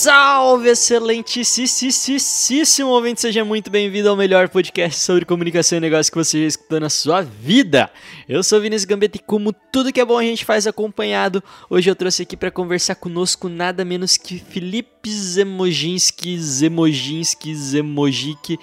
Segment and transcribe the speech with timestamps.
[0.00, 6.40] Salve, excelentíssimo ouvinte, seja muito bem-vindo ao melhor podcast sobre comunicação e negócio que você
[6.40, 7.90] já escutou na sua vida.
[8.30, 11.90] Eu sou Vinícius Gambetta e como tudo que é bom a gente faz acompanhado, hoje
[11.90, 18.56] eu trouxe aqui para conversar conosco nada menos que Felipe Zemojinski, Zemojinski, Zemojik.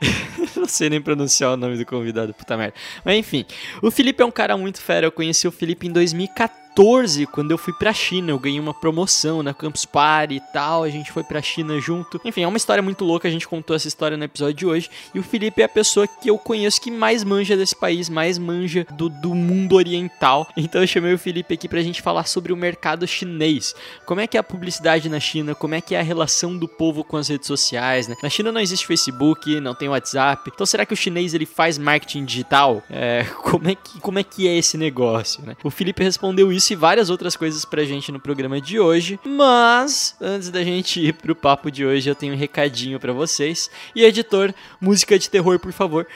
[0.56, 2.72] Não sei nem pronunciar o nome do convidado, puta merda.
[3.04, 3.44] Mas enfim,
[3.82, 6.60] o Felipe é um cara muito fera, eu conheci o Felipe em 2014.
[6.70, 10.84] 14, quando eu fui pra China, eu ganhei uma promoção na Campus Party e tal,
[10.84, 12.20] a gente foi pra China junto.
[12.24, 14.90] Enfim, é uma história muito louca, a gente contou essa história no episódio de hoje.
[15.14, 18.38] E o Felipe é a pessoa que eu conheço que mais manja desse país, mais
[18.38, 20.48] manja do, do mundo oriental.
[20.56, 23.74] Então eu chamei o Felipe aqui pra gente falar sobre o mercado chinês.
[24.06, 26.68] Como é que é a publicidade na China, como é que é a relação do
[26.68, 28.16] povo com as redes sociais, né?
[28.22, 30.50] Na China não existe Facebook, não tem WhatsApp.
[30.52, 32.82] Então será que o chinês ele faz marketing digital?
[32.88, 35.56] É, como, é que, como é que é esse negócio, né?
[35.64, 39.18] O Felipe respondeu isso e várias outras coisas pra gente no programa de hoje.
[39.24, 43.70] Mas, antes da gente ir pro papo de hoje, eu tenho um recadinho pra vocês.
[43.94, 46.06] E editor, música de terror, por favor.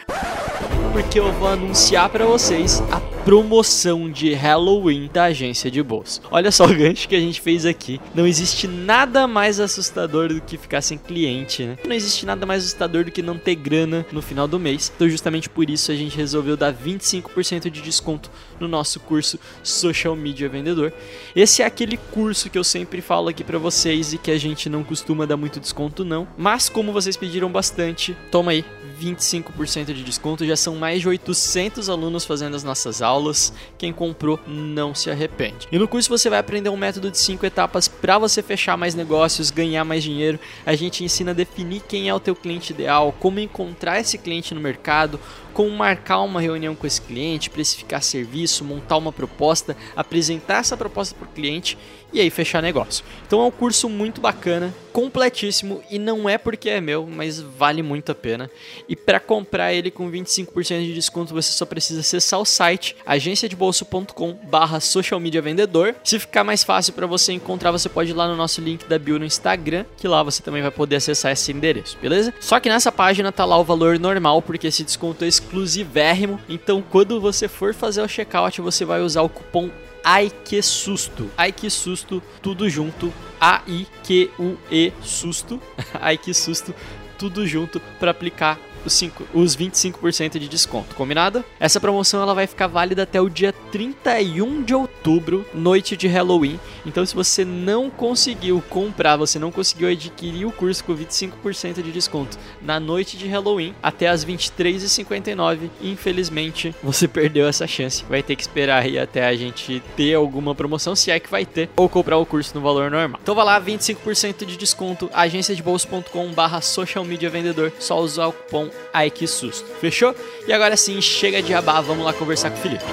[0.93, 6.21] Porque eu vou anunciar pra vocês a promoção de Halloween da agência de bolso.
[6.31, 8.01] Olha só o gancho que a gente fez aqui.
[8.15, 11.79] Não existe nada mais assustador do que ficar sem cliente, né?
[11.87, 14.93] Não existe nada mais assustador do que não ter grana no final do mês.
[14.95, 18.31] Então, justamente por isso, a gente resolveu dar 25% de desconto
[18.61, 20.93] no nosso curso Social Media Vendedor.
[21.35, 24.69] Esse é aquele curso que eu sempre falo aqui pra vocês e que a gente
[24.69, 30.05] não costuma dar muito desconto não, mas como vocês pediram bastante, toma aí 25% de
[30.05, 33.53] desconto, já são mais de 800 alunos fazendo as nossas aulas.
[33.77, 35.69] Quem comprou não se arrepende.
[35.71, 38.95] E no curso você vai aprender um método de 5 etapas para você fechar mais
[38.95, 40.39] negócios, ganhar mais dinheiro.
[40.65, 44.55] A gente ensina a definir quem é o teu cliente ideal, como encontrar esse cliente
[44.55, 45.19] no mercado,
[45.53, 51.15] como marcar uma reunião com esse cliente, precificar serviço, montar uma proposta, apresentar essa proposta
[51.15, 51.79] para o cliente
[52.15, 53.05] e aí fechar negócio.
[53.27, 57.83] Então é um curso muito bacana, completíssimo e não é porque é meu, mas vale
[57.83, 58.49] muito a pena.
[58.89, 65.97] E para comprar ele com 25% de desconto, você só precisa acessar o site agenciadebolso.com/socialmediavendedor.
[66.05, 68.97] Se ficar mais fácil para você encontrar, você pode ir lá no nosso link da
[68.99, 72.33] bio no Instagram, que lá você também vai poder acessar esse endereço, beleza?
[72.39, 76.39] Só que nessa página tá lá o valor normal, porque esse desconto é exclusivérrimo.
[76.49, 79.69] Então, quando você for fazer o checkout, você vai usar o cupom
[80.05, 81.31] Ai que susto.
[81.35, 83.11] Ai que susto, tudo junto.
[83.41, 85.59] A-I-Q-U-E susto.
[85.99, 86.75] Ai que susto,
[87.19, 91.45] tudo junto para aplicar os, 5, os 25% de desconto, combinado?
[91.59, 96.59] Essa promoção ela vai ficar válida até o dia 31 de outubro, noite de Halloween.
[96.85, 101.93] Então, se você não conseguiu comprar, você não conseguiu adquirir o curso com 25% de
[101.93, 108.05] desconto na noite de Halloween, até as 23h59, infelizmente você perdeu essa chance.
[108.09, 111.45] Vai ter que esperar aí até a gente ter alguma promoção, se é que vai
[111.45, 113.21] ter, ou comprar o curso no valor normal.
[113.23, 117.73] Então, vai lá, 25% de desconto, agenciadebolso.com/barra social media vendedor.
[117.79, 119.67] Só usar o cupom Ai que susto.
[119.81, 120.15] Fechou?
[120.47, 122.85] E agora sim, chega de abá, vamos lá conversar com o Felipe.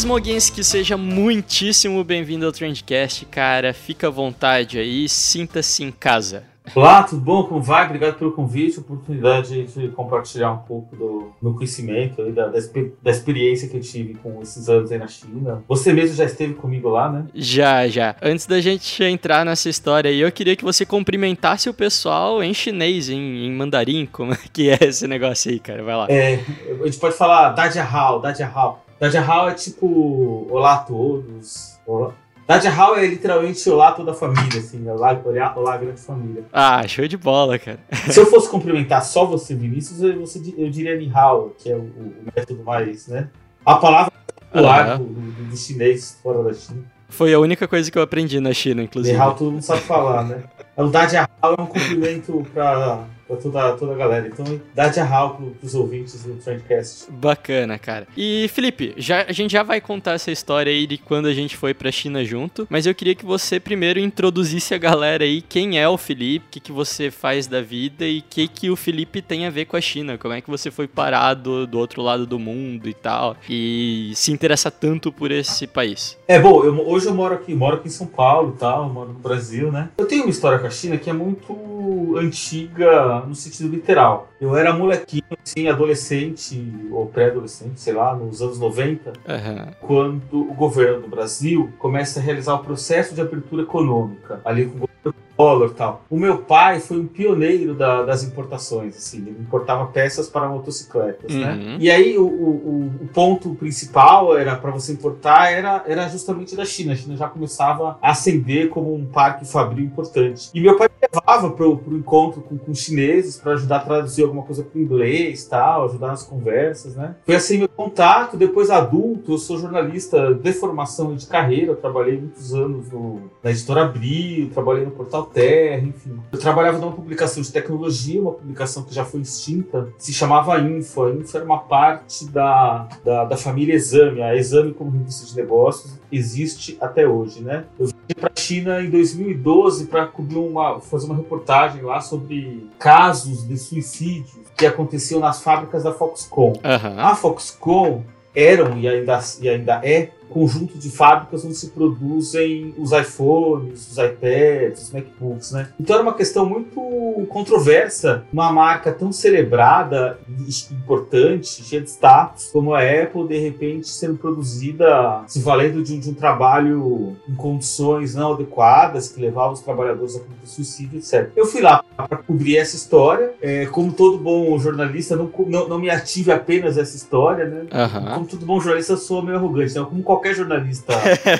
[0.00, 3.74] Felipe Smoginski, seja muitíssimo bem-vindo ao Trendcast, cara.
[3.74, 6.44] Fica à vontade aí, sinta-se em casa.
[6.74, 7.44] Olá, tudo bom?
[7.44, 7.84] Como vai?
[7.84, 12.58] Obrigado pelo convite, oportunidade de compartilhar um pouco do meu conhecimento, aí, da, da,
[13.02, 15.62] da, experiência que eu tive com esses anos aí na China.
[15.68, 17.26] Você mesmo já esteve comigo lá, né?
[17.34, 18.14] Já, já.
[18.22, 22.54] Antes da gente entrar nessa história aí, eu queria que você cumprimentasse o pessoal em
[22.54, 25.82] chinês, em, em mandarim, como é que é esse negócio aí, cara?
[25.82, 26.06] Vai lá.
[26.08, 26.40] É,
[26.80, 28.89] a gente pode falar Dajia Hao, Dajia Hao.
[29.00, 32.12] Dajia Hao é tipo, olá a todos, olá.
[32.46, 35.18] Dajahal é literalmente o lá toda a família, assim, é o lá,
[35.56, 36.44] o lá grande família.
[36.52, 37.78] Ah, show de bola, cara.
[38.10, 41.80] Se eu fosse cumprimentar só você, Vinícius, eu, você, eu diria Nihao, que é o,
[41.80, 43.28] o método mais, né?
[43.64, 44.12] A palavra
[44.50, 46.84] popular do, do, do chinês fora da China.
[47.08, 49.14] Foi a única coisa que eu aprendi na China, inclusive.
[49.14, 50.42] Nihao todo mundo sabe falar, né?
[50.76, 54.26] O Dajahal é um cumprimento pra pra toda, toda a galera.
[54.26, 57.10] Então, dá de arral pro, pros ouvintes do Trendcast.
[57.10, 58.08] Bacana, cara.
[58.16, 61.56] E, Felipe, já, a gente já vai contar essa história aí de quando a gente
[61.56, 65.78] foi pra China junto, mas eu queria que você primeiro introduzisse a galera aí quem
[65.78, 68.76] é o Felipe, o que, que você faz da vida e o que, que o
[68.76, 70.18] Felipe tem a ver com a China.
[70.18, 74.32] Como é que você foi parado do outro lado do mundo e tal, e se
[74.32, 76.18] interessa tanto por esse país.
[76.26, 79.12] É, bom, eu, hoje eu moro aqui, moro aqui em São Paulo e tal, moro
[79.12, 79.90] no Brasil, né?
[79.98, 84.28] Eu tenho uma história com a China que é muito antiga no sentido literal.
[84.40, 89.72] Eu era molequinho, assim, adolescente ou pré-adolescente, sei lá, nos anos 90, uhum.
[89.80, 94.76] quando o governo do Brasil começa a realizar o processo de abertura econômica, ali com
[94.76, 96.02] o governo dólar tal.
[96.10, 101.34] O meu pai foi um pioneiro da, das importações, assim, ele importava peças para motocicletas,
[101.34, 101.52] né?
[101.52, 101.56] uhum.
[101.56, 101.76] né?
[101.80, 106.64] E aí o, o, o ponto principal era para você importar era, era justamente da
[106.64, 106.92] China.
[106.92, 110.50] A China já começava a ascender como um parque fabril importante.
[110.52, 114.22] E meu pai me levava para o encontro com, com chineses para ajudar a traduzir
[114.22, 117.14] alguma coisa para inglês, tal, ajudar nas conversas, né?
[117.24, 118.36] Foi assim meu contato.
[118.36, 121.72] Depois adulto, eu sou jornalista de formação e de carreira.
[121.72, 126.18] Eu trabalhei muitos anos no, na editora Abril, trabalhei no portal Terra, enfim.
[126.32, 131.04] Eu trabalhava numa publicação de tecnologia, uma publicação que já foi extinta, se chamava Info.
[131.04, 134.22] A Info era uma parte da, da, da família Exame.
[134.22, 137.64] A Exame, como revista de negócios, existe até hoje, né?
[137.78, 142.68] Eu vim para a China em 2012 para cobrir uma, fazer uma reportagem lá sobre
[142.78, 146.52] casos de suicídio que aconteciam nas fábricas da Foxconn.
[146.52, 146.98] Uhum.
[146.98, 148.02] A Foxconn
[148.34, 153.98] eram e ainda, e ainda é conjunto de fábricas onde se produzem os iPhones, os
[153.98, 155.68] iPads, os MacBooks, né?
[155.78, 156.80] Então era uma questão muito
[157.28, 163.88] controversa, uma marca tão celebrada e importante, cheia de status, como a Apple, de repente
[163.88, 169.52] sendo produzida se valendo de um, de um trabalho em condições não adequadas, que levava
[169.52, 171.30] os trabalhadores a cometer suicídio, etc.
[171.36, 175.78] Eu fui lá para cobrir essa história, é, como todo bom jornalista, não, não, não,
[175.78, 177.60] me ative apenas essa história, né?
[177.60, 178.14] Uhum.
[178.14, 179.84] Como todo bom jornalista, eu sou meio arrogante, né?
[179.84, 180.94] Como qualquer jornalista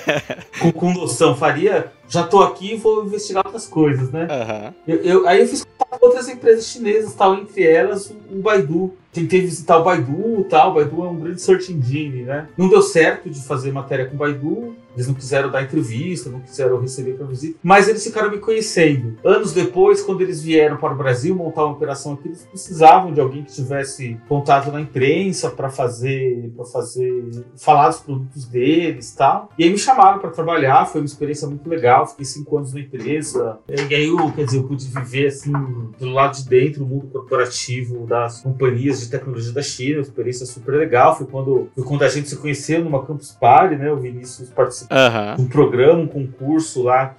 [0.60, 4.26] com, com noção faria, já tô aqui e vou investigar outras coisas, né?
[4.26, 4.74] Uhum.
[4.86, 8.92] Eu, eu, aí eu fiz com outras empresas chinesas, tal, entre elas o Baidu.
[9.12, 10.70] Tentei visitar o Baidu tal.
[10.70, 12.48] O Baidu é um grande search engine, né?
[12.56, 14.76] Não deu certo de fazer matéria com o Baidu.
[14.94, 17.58] Eles não quiseram dar entrevista, não quiseram receber para visita.
[17.62, 19.16] Mas eles ficaram me conhecendo.
[19.24, 23.20] Anos depois, quando eles vieram para o Brasil montar uma operação aqui, eles precisavam de
[23.20, 29.48] alguém que tivesse contato na imprensa para fazer, para fazer, falar dos produtos deles, tal.
[29.58, 30.86] E aí me chamaram para trabalhar.
[30.86, 31.99] Foi uma experiência muito legal.
[32.06, 33.58] Fiquei cinco anos na empresa.
[33.68, 35.52] E aí eu, quer dizer, eu pude viver assim
[35.98, 39.96] do lado de dentro, o mundo corporativo das companhias de tecnologia da China.
[39.96, 41.16] Uma experiência super legal.
[41.16, 43.90] Foi quando, foi quando a gente se conheceu numa Campus Party, né?
[43.90, 45.36] O Vinícius participou uhum.
[45.36, 47.16] de um programa, um concurso lá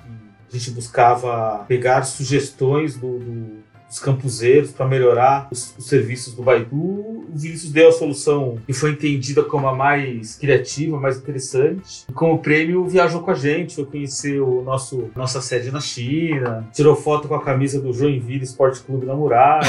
[0.49, 3.60] que a gente buscava pegar sugestões do, do
[3.91, 6.77] dos campuseiros para melhorar os, os, serviços do Baidu.
[6.77, 12.05] O Vinícius deu a solução que foi entendida como a mais criativa, mais interessante.
[12.09, 16.65] E como prêmio, viajou com a gente, foi conhecer o nosso nossa sede na China,
[16.73, 19.61] tirou foto com a camisa do Joinville Esporte Clube na muralha.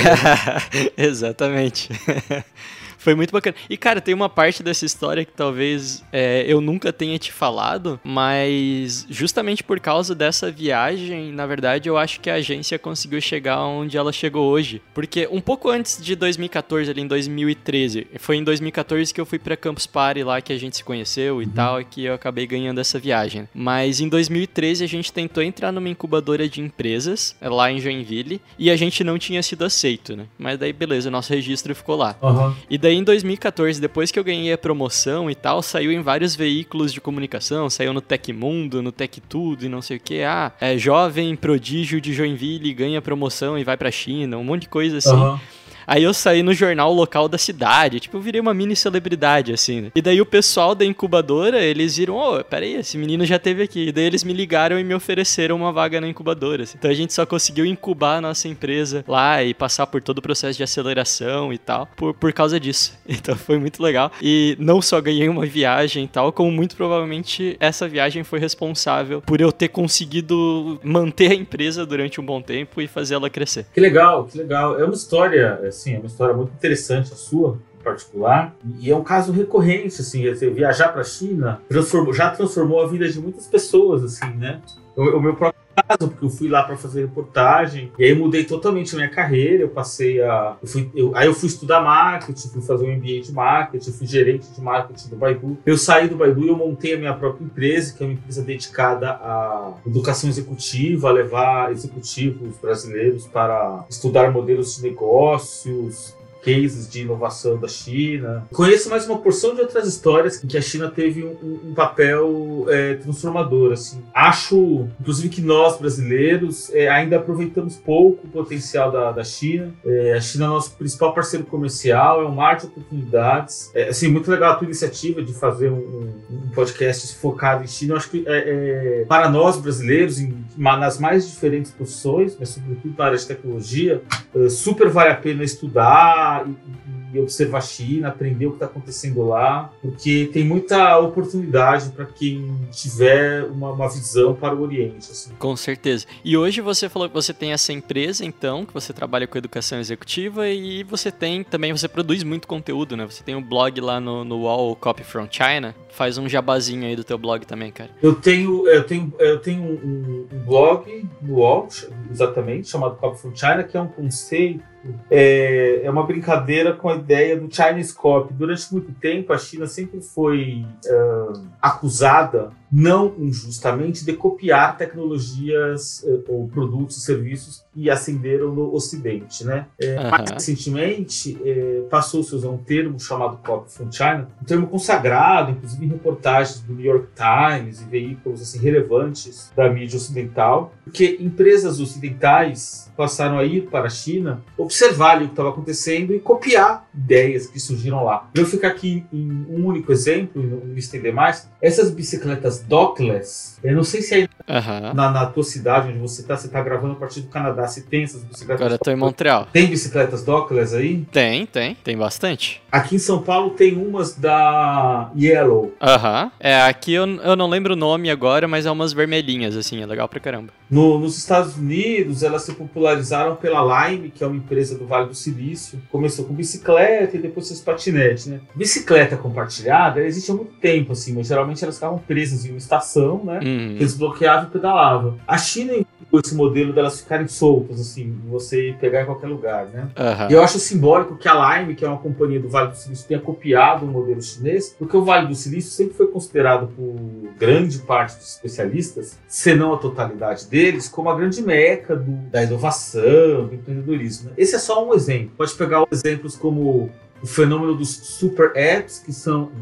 [0.96, 1.88] Exatamente.
[3.02, 3.56] Foi muito bacana.
[3.68, 7.98] E, cara, tem uma parte dessa história que talvez é, eu nunca tenha te falado,
[8.04, 13.60] mas justamente por causa dessa viagem, na verdade, eu acho que a agência conseguiu chegar
[13.64, 14.80] onde ela chegou hoje.
[14.94, 19.38] Porque um pouco antes de 2014, ali em 2013, foi em 2014 que eu fui
[19.38, 21.50] pra Campus Party lá que a gente se conheceu e uhum.
[21.50, 23.48] tal, e que eu acabei ganhando essa viagem.
[23.52, 28.70] Mas em 2013 a gente tentou entrar numa incubadora de empresas lá em Joinville e
[28.70, 30.26] a gente não tinha sido aceito, né?
[30.38, 32.16] Mas daí, beleza, nosso registro ficou lá.
[32.22, 32.54] Uhum.
[32.70, 36.02] E daí daí em 2014, depois que eu ganhei a promoção e tal, saiu em
[36.02, 40.22] vários veículos de comunicação, saiu no Tecmundo, no Tech Tudo e não sei o que.
[40.22, 44.68] Ah, é jovem prodígio de Joinville ganha promoção e vai pra China, um monte de
[44.68, 45.10] coisa assim.
[45.10, 45.38] Uhum.
[45.86, 49.82] Aí eu saí no jornal local da cidade, tipo, eu virei uma mini celebridade, assim,
[49.82, 49.90] né?
[49.94, 53.62] E daí o pessoal da incubadora, eles viram, ô, oh, peraí, esse menino já teve
[53.62, 53.88] aqui.
[53.88, 56.62] E daí eles me ligaram e me ofereceram uma vaga na incubadora.
[56.62, 56.76] Assim.
[56.78, 60.22] Então a gente só conseguiu incubar a nossa empresa lá e passar por todo o
[60.22, 62.98] processo de aceleração e tal, por, por causa disso.
[63.22, 64.10] Então foi muito legal.
[64.20, 69.20] E não só ganhei uma viagem e tal, como muito provavelmente essa viagem foi responsável
[69.20, 73.66] por eu ter conseguido manter a empresa durante um bom tempo e fazer ela crescer.
[73.72, 74.80] Que legal, que legal.
[74.80, 78.56] É uma história assim, é uma história muito interessante a sua, particular.
[78.78, 83.08] E é um caso recorrente, assim, viajar para a China transformou, já transformou a vida
[83.08, 84.60] de muitas pessoas, assim, né?
[84.96, 88.44] O, o meu próprio caso, porque eu fui lá para fazer reportagem, e aí mudei
[88.44, 90.56] totalmente a minha carreira, eu passei a...
[90.62, 94.06] Eu fui, eu, aí eu fui estudar marketing, fui fazer um MBA de marketing, fui
[94.06, 95.58] gerente de marketing do Baidu.
[95.64, 98.42] Eu saí do Baidu e eu montei a minha própria empresa, que é uma empresa
[98.42, 107.02] dedicada à educação executiva, a levar executivos brasileiros para estudar modelos de negócios, cases de
[107.02, 108.46] inovação da China.
[108.52, 112.66] Conheço mais uma porção de outras histórias em que a China teve um, um papel
[112.68, 113.72] é, transformador.
[113.72, 114.02] Assim.
[114.12, 119.72] Acho, inclusive, que nós, brasileiros, é, ainda aproveitamos pouco o potencial da, da China.
[119.86, 123.70] É, a China é nosso principal parceiro comercial, é um mar de oportunidades.
[123.74, 127.92] É assim, muito legal a tua iniciativa de fazer um, um podcast focado em China.
[127.92, 132.94] Eu acho que é, é, para nós, brasileiros, em, nas mais diferentes posições, mas sobretudo
[132.98, 134.02] na área de tecnologia,
[134.34, 138.66] é, super vale a pena estudar e, e observar a China, aprender o que está
[138.66, 145.10] acontecendo lá, porque tem muita oportunidade para quem tiver uma, uma, visão para o Oriente.
[145.10, 145.32] Assim.
[145.38, 146.06] Com certeza.
[146.24, 149.78] E hoje você falou que você tem essa empresa, então, que você trabalha com educação
[149.78, 153.04] executiva e você tem também, você produz muito conteúdo, né?
[153.04, 155.74] Você tem um blog lá no, no Wall Copy from China.
[155.90, 157.90] Faz um jabazinho aí do teu blog também, cara.
[158.02, 161.68] Eu tenho, eu tenho, eu tenho um, um blog no Wall,
[162.10, 164.71] exatamente, chamado Copy from China, que é um conceito
[165.10, 168.34] é, é uma brincadeira com a ideia do Chinese Copy.
[168.34, 176.20] Durante muito tempo, a China sempre foi uh, acusada não injustamente, de copiar tecnologias eh,
[176.26, 179.44] ou produtos e serviços que ascenderam no Ocidente.
[179.44, 179.66] Né?
[179.78, 180.10] É, uhum.
[180.10, 185.50] Mais recentemente, é, passou-se a usar um termo chamado Copy from China, um termo consagrado,
[185.50, 191.18] inclusive em reportagens do New York Times e veículos assim, relevantes da mídia ocidental, porque
[191.20, 196.86] empresas ocidentais passaram a ir para a China, observar o que estava acontecendo e copiar
[196.94, 198.30] ideias que surgiram lá.
[198.34, 203.58] Eu ficar aqui em um único exemplo, e não me estender mais, essas bicicletas dockless.
[203.62, 204.94] Eu não sei se aí uhum.
[204.94, 207.82] na, na, tua cidade onde você está, você está gravando a partir do Canadá, se
[207.82, 208.60] tem essas bicicletas.
[208.60, 209.46] Agora eu tô em Montreal.
[209.52, 211.06] Tem bicicletas dockless aí?
[211.12, 212.62] Tem, tem, tem bastante.
[212.70, 215.74] Aqui em São Paulo tem umas da Yellow.
[215.80, 216.24] Aham.
[216.24, 216.30] Uhum.
[216.40, 219.86] É, aqui eu, eu não lembro o nome agora, mas é umas vermelhinhas, assim, é
[219.86, 220.52] legal pra caramba.
[220.72, 225.08] No, nos Estados Unidos, elas se popularizaram pela Lime, que é uma empresa do Vale
[225.08, 225.78] do Silício.
[225.90, 228.40] Começou com bicicleta e depois fez patinete, né?
[228.54, 233.22] Bicicleta compartilhada, existe há muito tempo, assim, mas geralmente elas ficavam presas em uma estação,
[233.24, 233.40] né?
[233.42, 233.74] Uhum.
[233.76, 235.16] Que desbloqueava e pedalava.
[235.26, 239.88] A China incluiu esse modelo delas ficarem soltas, assim, você pegar em qualquer lugar, né?
[239.98, 240.30] Uhum.
[240.30, 243.08] E eu acho simbólico que a Lime, que é uma companhia do Vale do Silício,
[243.08, 246.94] tenha copiado o modelo chinês, porque o Vale do Silício sempre foi considerado por
[247.38, 252.42] grande parte dos especialistas, se não a totalidade deles, como a grande meca do, da
[252.42, 254.28] inovação, do empreendedorismo.
[254.28, 254.34] Né?
[254.36, 255.32] Esse é só um exemplo.
[255.36, 256.90] Pode pegar exemplos como
[257.22, 259.52] o fenômeno dos super apps, que são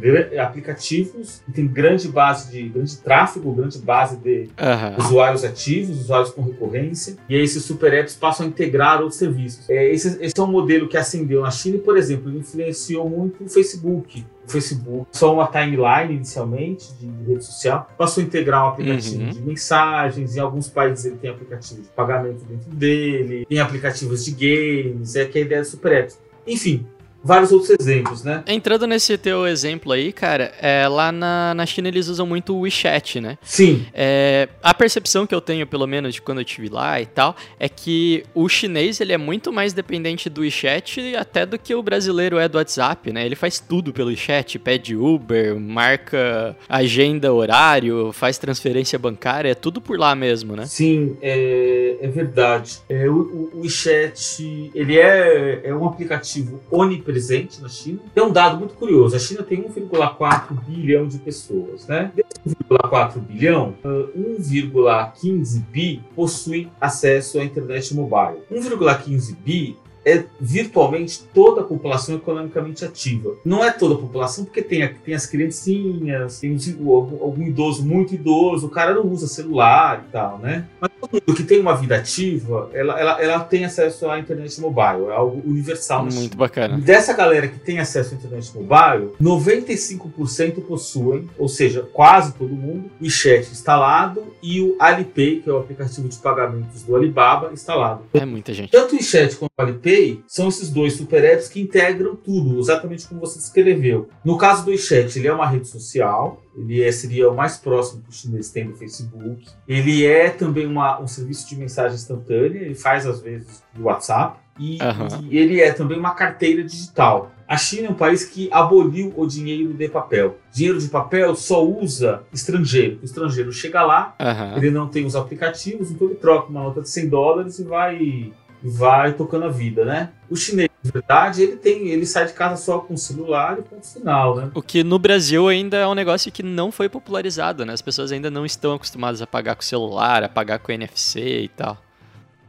[0.43, 5.05] aplicativos que têm grande base de grande tráfego, grande base de uhum.
[5.05, 9.69] usuários ativos, usuários com recorrência, e aí esses super apps passam a integrar outros serviços.
[9.69, 13.45] É, esse, esse é um modelo que acendeu na China e, por exemplo, influenciou muito
[13.45, 14.25] o Facebook.
[14.47, 19.31] O Facebook, só uma timeline inicialmente de rede social, passou a integrar um aplicativo uhum.
[19.31, 20.35] de mensagens.
[20.35, 25.27] Em alguns países ele tem aplicativo de pagamento dentro dele, tem aplicativos de games, é
[25.27, 26.19] que é a ideia do super apps.
[26.47, 26.87] Enfim,
[27.23, 28.43] vários outros exemplos, né?
[28.47, 32.61] Entrando nesse teu exemplo aí, cara, é, lá na, na China eles usam muito o
[32.61, 33.39] WeChat, né?
[33.43, 33.87] Sim.
[33.93, 37.37] É, a percepção que eu tenho, pelo menos, de quando eu estive lá e tal,
[37.59, 41.83] é que o chinês ele é muito mais dependente do WeChat até do que o
[41.83, 43.27] brasileiro é do WhatsApp, né?
[43.27, 49.81] Ele faz tudo pelo WeChat, pede Uber, marca agenda, horário, faz transferência bancária, é tudo
[49.81, 50.67] por lá mesmo, né?
[50.67, 52.79] Sim, é, é verdade.
[52.89, 57.99] É, o, o WeChat, ele é, é um aplicativo onipresente presente na China.
[58.15, 62.13] Tem um dado muito curioso: a China tem 1,4 bilhão de pessoas, né?
[62.15, 68.39] Desse 1,4 bilhão, 1,15 bi possuem acesso à internet mobile.
[68.51, 73.35] 1,15 bi é virtualmente toda a população economicamente ativa.
[73.45, 78.15] Não é toda a população, porque tem, tem as criancinhas, tem algum, algum, idoso muito
[78.15, 80.67] idoso, o cara não usa celular e tal, né?
[80.81, 84.61] Mas todo mundo que tem uma vida ativa, ela, ela, ela tem acesso à internet
[84.61, 86.07] mobile, é algo universal.
[86.07, 86.79] Muito bacana.
[86.79, 92.91] Dessa galera que tem acesso à internet mobile, 95% possuem, ou seja, quase todo mundo,
[93.01, 98.03] o WeChat instalado e o Alipay, que é o aplicativo de pagamentos do Alibaba, instalado.
[98.15, 98.71] É muita gente.
[98.71, 99.90] Tanto o WeChat quanto o Alipay
[100.27, 104.09] são esses dois super apps que integram tudo, exatamente como você descreveu.
[104.25, 108.03] No caso do WeChat, ele é uma rede social, ele é, seria o mais próximo
[108.03, 109.47] que o chinês tem do Facebook.
[109.67, 114.39] Ele é também uma, um serviço de mensagem instantânea, ele faz às vezes do WhatsApp.
[114.59, 115.29] E, uhum.
[115.31, 117.31] e, ele é também uma carteira digital.
[117.49, 120.37] A China é um país que aboliu o dinheiro de papel.
[120.53, 123.01] Dinheiro de papel só usa estrangeiro.
[123.03, 124.57] O estrangeiro chega lá, Aham.
[124.57, 128.33] ele não tem os aplicativos, então ele troca uma nota de 100 dólares e vai,
[128.63, 130.11] vai tocando a vida, né?
[130.29, 133.63] O chinês, de verdade, ele tem, ele sai de casa só com o celular e
[133.63, 134.51] ponto final, né?
[134.55, 137.73] O que no Brasil ainda é um negócio que não foi popularizado, né?
[137.73, 141.43] As pessoas ainda não estão acostumadas a pagar com o celular, a pagar com NFC
[141.43, 141.79] e tal.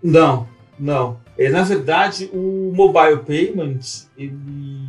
[0.03, 0.47] Não,
[0.79, 1.19] não.
[1.37, 3.79] É, na verdade, o mobile payment,
[4.17, 4.87] ele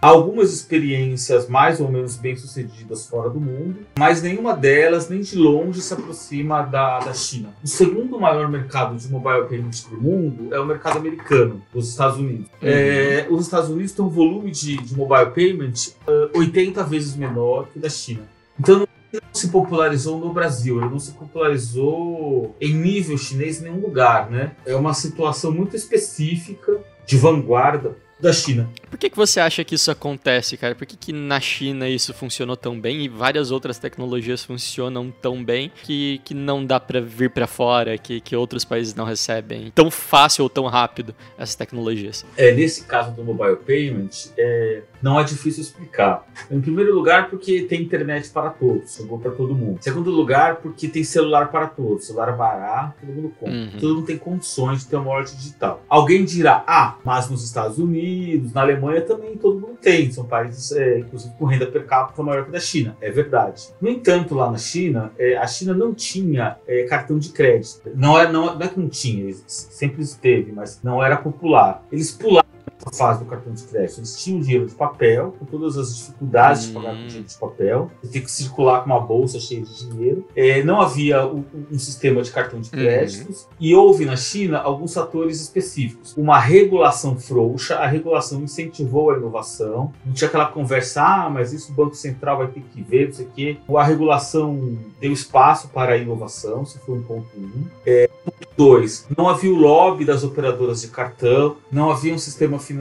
[0.00, 5.36] algumas experiências mais ou menos bem sucedidas fora do mundo, mas nenhuma delas nem de
[5.36, 7.50] longe se aproxima da, da China.
[7.62, 12.18] O segundo maior mercado de mobile payment do mundo é o mercado americano, os Estados
[12.18, 12.46] Unidos.
[12.62, 17.68] É, os Estados Unidos têm um volume de, de mobile payment ah, 80 vezes menor
[17.68, 18.22] que o da China.
[18.58, 23.64] Então ele não se popularizou no Brasil, ele não se popularizou em nível chinês em
[23.64, 24.52] nenhum lugar, né?
[24.64, 28.68] É uma situação muito específica de vanguarda da China.
[28.90, 30.74] Por que, que você acha que isso acontece, cara?
[30.74, 35.42] Por que, que na China isso funcionou tão bem e várias outras tecnologias funcionam tão
[35.42, 39.70] bem que, que não dá pra vir pra fora, que, que outros países não recebem
[39.74, 42.24] tão fácil ou tão rápido essas tecnologias?
[42.36, 46.26] É, nesse caso do mobile payment, é, não é difícil explicar.
[46.50, 49.78] Em primeiro lugar, porque tem internet para todos, chegou para todo mundo.
[49.78, 53.54] Em segundo lugar, porque tem celular para todos, celular barato, todo mundo compra.
[53.54, 53.78] Uhum.
[53.80, 55.82] Todo mundo tem condições de ter uma wallet digital.
[55.88, 60.10] Alguém dirá, ah, mas nos Estados Unidos, na Alemanha também todo mundo tem.
[60.10, 62.96] São países, é, inclusive, com renda per capita maior que a da China.
[63.00, 63.68] É verdade.
[63.80, 67.90] No entanto, lá na China, é, a China não tinha é, cartão de crédito.
[67.94, 71.84] Não é, não, não é que não tinha, sempre esteve, mas não era popular.
[71.90, 72.49] Eles pularam
[72.92, 73.98] fase do cartão de crédito.
[74.00, 77.06] Eles tinham dinheiro de papel, com todas as dificuldades de pagar com Hum.
[77.06, 77.90] dinheiro de papel.
[78.02, 80.24] Você tem que circular com uma bolsa cheia de dinheiro.
[80.34, 82.78] É, não havia um, um sistema de cartão de Uhum.
[82.80, 83.46] créditos.
[83.58, 86.14] E houve na China alguns fatores específicos.
[86.16, 89.92] Uma regulação frouxa, a regulação incentivou a inovação.
[90.04, 93.14] Não tinha aquela conversa, ah, mas isso o Banco Central vai ter que ver, não
[93.14, 93.56] sei o quê.
[93.76, 97.64] A regulação deu espaço para a inovação, isso foi um ponto um.
[97.86, 102.58] É, ponto dois, não havia o lobby das operadoras de cartão, não havia um sistema
[102.58, 102.79] financeiro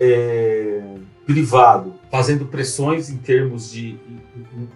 [0.00, 0.82] é,
[1.26, 4.20] privado fazendo pressões em termos de em,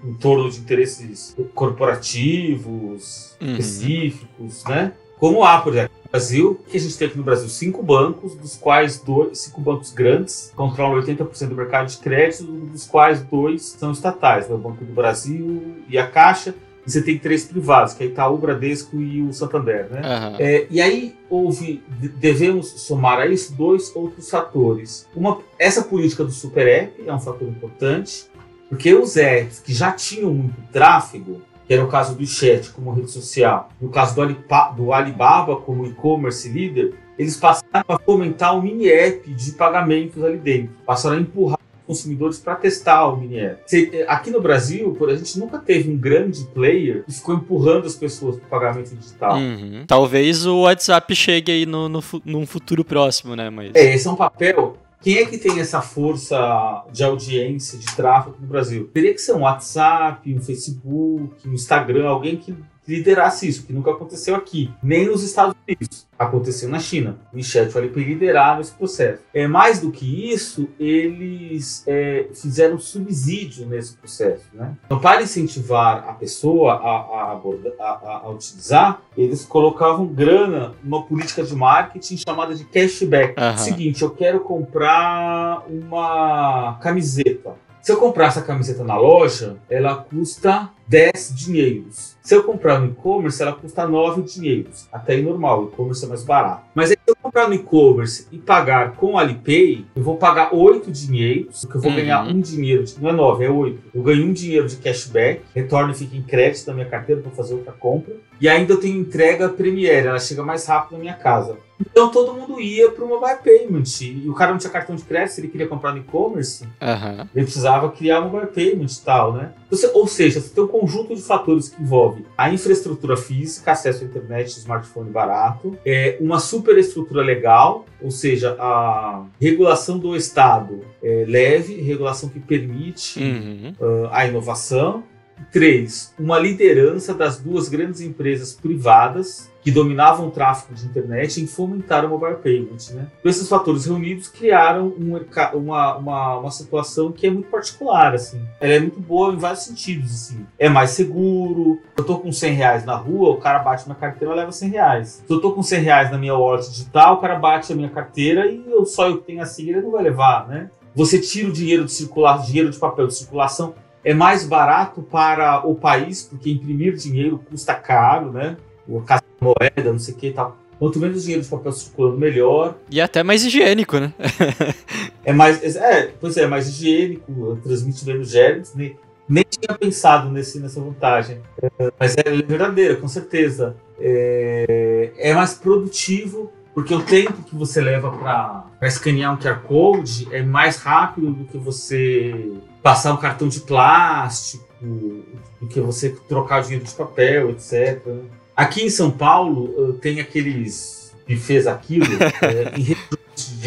[0.07, 3.49] em- em torno de interesses corporativos Uhum.
[3.53, 4.93] específicos, né?
[5.19, 8.35] Como há, por exemplo, no Brasil, que a gente tem aqui no Brasil cinco bancos,
[8.35, 13.63] dos quais dois, cinco bancos grandes controlam 80% do mercado de crédito, dos quais dois
[13.63, 14.55] são estatais, né?
[14.55, 16.55] o Banco do Brasil e a Caixa,
[16.87, 20.01] e você tem três privados, que é Itaú, o Bradesco e o Santander, né?
[20.05, 20.37] Aham.
[20.39, 25.09] É, e aí houve, de- devemos somar a isso dois outros fatores.
[25.15, 28.27] Uma, essa política do super app é um fator importante,
[28.69, 32.93] porque os apps que já tinham muito tráfego, que era o caso do chat como
[32.93, 38.57] rede social, no caso do, Alipa- do Alibaba como e-commerce líder, eles passaram a fomentar
[38.57, 43.39] um mini app de pagamentos ali dentro, passaram a empurrar consumidores para testar o mini
[43.39, 43.63] app.
[43.67, 47.95] Cê- Aqui no Brasil, a gente nunca teve um grande player que ficou empurrando as
[47.95, 49.37] pessoas para o pagamento digital.
[49.37, 49.85] Uhum.
[49.87, 53.51] Talvez o WhatsApp chegue aí no, no, num futuro próximo, né?
[53.51, 53.73] Mas.
[53.75, 54.77] É, esse é um papel.
[55.03, 58.91] Quem é que tem essa força de audiência, de tráfego no Brasil?
[58.93, 62.55] Teria que ser um WhatsApp, um Facebook, um Instagram, alguém que
[62.87, 66.07] liderasse isso, que nunca aconteceu aqui, nem nos Estados Unidos.
[66.19, 67.19] Aconteceu na China.
[67.33, 69.23] O WeChat o Alipay lideraram esse processo.
[69.35, 74.45] É, mais do que isso, eles é, fizeram subsídio nesse processo.
[74.55, 74.75] Né?
[74.87, 81.03] Então, para incentivar a pessoa a, a, aborda- a- a- utilizar, eles colocavam grana numa
[81.03, 83.35] política de marketing chamada de cashback.
[83.39, 83.59] Aham.
[83.59, 87.55] Seguinte, eu quero comprar uma camiseta.
[87.87, 92.17] Se eu comprar essa camiseta na loja, ela custa 10 dinheiros.
[92.21, 94.89] Se eu comprar no e-commerce, ela custa 9 dinheiros.
[94.93, 96.65] Até aí normal, o e-commerce é mais barato.
[96.75, 100.53] Mas aí, se eu comprar no e-commerce e pagar com o Alipay, eu vou pagar
[100.53, 101.97] 8 dinheiros, porque eu vou Uhum.
[101.97, 103.81] ganhar um dinheiro, de, não é 9, é 8.
[103.95, 107.31] Eu ganho um dinheiro de cashback, retorno e fica em crédito na minha carteira para
[107.31, 108.17] fazer outra compra.
[108.41, 111.57] E ainda eu tenho entrega Premiere, ela chega mais rápido na minha casa.
[111.81, 113.85] Então todo mundo ia para o mobile payment.
[114.01, 117.29] E o cara não tinha cartão de crédito, ele queria comprar no e-commerce, Aham.
[117.35, 119.53] ele precisava criar um mobile payment e tal, né?
[119.71, 124.05] Você- ou seja, você tem um conjunto de fatores que envolve a infraestrutura física, acesso
[124.05, 131.25] à internet, smartphone barato, é, uma superestrutura legal, ou seja, a regulação do Estado é,
[131.29, 133.73] leve, regulação que permite Uhum.
[134.11, 135.03] ah, a inovação
[135.51, 141.47] Três, uma liderança das duas grandes empresas privadas que dominavam o tráfego de internet em
[141.49, 142.95] fomentar o mobile payment.
[142.95, 143.09] Né?
[143.19, 145.19] Então, esses fatores reunidos criaram um
[145.55, 148.15] uma, uma, uma, situação que é muito particular.
[148.15, 148.41] Assim.
[148.61, 150.13] Ela é muito boa em vários sentidos.
[150.13, 150.47] Assim.
[150.57, 151.81] É mais seguro.
[151.97, 154.71] Eu estou com 100 reais na rua, o cara bate na carteira e leva 100
[154.71, 155.09] reais.
[155.27, 157.91] Se eu estou com 100 reais na minha wallet digital, o cara bate a minha
[157.91, 160.47] carteira e eu, só eu que tenho a senha, ele não vai levar.
[160.47, 160.71] Né?
[160.95, 163.75] Você tira o dinheiro de circular, dinheiro de papel de circulação
[164.07, 168.57] é mais barato para o país, porque imprimir dinheiro custa caro, né?
[168.87, 169.03] O
[169.41, 170.57] moeda, não sei o que e tal.
[170.79, 172.77] Quanto menos dinheiro de papel circulando, melhor.
[172.89, 174.15] E até mais higiênico, né?
[175.25, 175.75] é mais.
[175.75, 178.73] É, pois é, é mais higiênico, transmite menos germes.
[178.77, 178.97] Nem,
[179.29, 181.41] nem tinha pensado nesse, nessa vantagem.
[181.61, 183.75] É, mas é verdadeira, com certeza.
[183.99, 190.29] É, é mais produtivo porque o tempo que você leva para escanear um QR Code
[190.31, 196.61] é mais rápido do que você passar um cartão de plástico, do que você trocar
[196.61, 198.07] dinheiro de papel, etc.
[198.55, 202.05] Aqui em São Paulo tem aqueles fez aquilo
[202.45, 202.95] é, em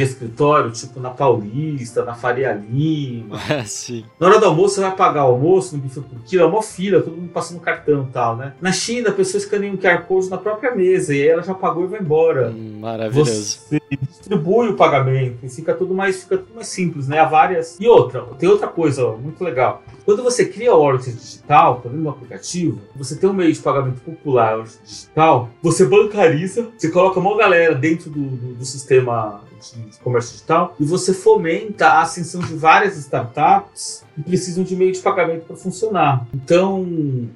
[0.05, 3.37] de escritório, tipo na Paulista, na Faria Lima.
[3.65, 4.05] Sim.
[4.19, 6.61] Na hora do almoço, você vai pagar o almoço no bife por quilo, é uma
[6.61, 8.53] fila, todo mundo passando cartão e tal, né?
[8.61, 11.53] Na China, a pessoa escaneia um QR Code na própria mesa e aí ela já
[11.53, 12.49] pagou e vai embora.
[12.49, 13.31] Hum, maravilhoso.
[13.31, 17.19] Você distribui o pagamento e fica tudo mais, fica tudo mais simples, né?
[17.19, 17.77] Há várias.
[17.79, 19.83] E outra, tem outra coisa ó, muito legal.
[20.05, 23.59] Quando você cria o wallet digital, tá vendo no aplicativo, você tem um meio de
[23.59, 29.99] pagamento popular digital, você bancariza, você coloca uma galera dentro do, do, do sistema de
[29.99, 34.99] comércio digital e você fomenta a ascensão de várias startups que precisam de meio de
[34.99, 36.27] pagamento para funcionar.
[36.33, 36.85] Então,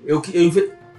[0.05, 0.43] eu, eu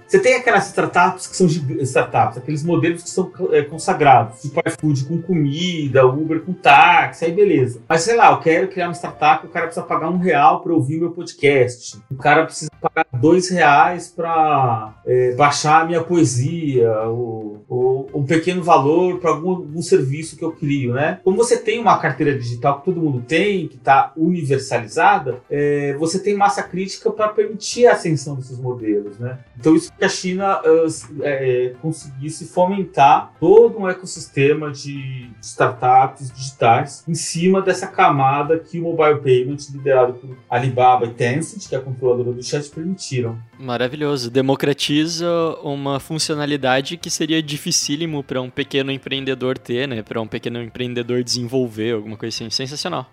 [0.07, 5.05] você tem aquelas startups que são startups, aqueles modelos que são é, consagrados, tipo iFood
[5.05, 7.81] com comida, Uber com táxi, aí beleza.
[7.87, 10.73] Mas sei lá, eu quero criar uma startup, o cara precisa pagar um real para
[10.73, 16.91] ouvir meu podcast, o cara precisa pagar dois reais para é, baixar a minha poesia,
[17.03, 21.19] ou, ou um pequeno valor para algum, algum, serviço que eu crio, né?
[21.23, 26.19] Como você tem uma carteira digital que todo mundo tem, que está universalizada, é, você
[26.19, 29.39] tem massa crítica para permitir a ascensão desses modelos, né?
[29.59, 37.03] Então isso que a China uh, é, conseguisse fomentar todo um ecossistema de startups digitais
[37.07, 41.77] em cima dessa camada que o mobile payment, liderado por Alibaba e Tencent, que é
[41.77, 43.37] a controladora do chat, permitiram.
[43.59, 44.29] Maravilhoso.
[44.29, 45.27] Democratiza
[45.63, 50.01] uma funcionalidade que seria dificílimo para um pequeno empreendedor ter, né?
[50.01, 52.49] Para um pequeno empreendedor desenvolver, alguma coisa assim.
[52.49, 53.09] Sensacional.